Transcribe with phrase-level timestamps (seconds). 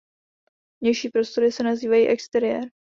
[0.81, 2.71] Vnější prostory se nazývají exteriér.